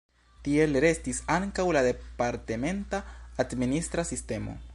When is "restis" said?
0.85-1.19